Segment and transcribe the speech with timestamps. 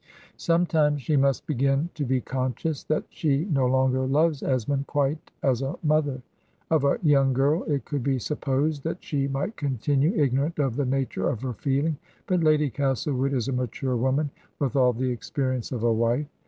[0.37, 5.61] Sometime she must begin to be conscious that she no longer loves Esmond quite as
[5.61, 6.23] a mother;
[6.71, 10.75] of a young girl it could be supposed that she might continue ig norant of
[10.75, 14.75] the nature of her feeling, but Lady Castle * wood is a mature woman, with
[14.75, 16.25] all the experience of a wife.